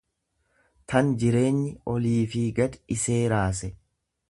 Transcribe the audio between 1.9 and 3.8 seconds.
oliifi gadi isee raase.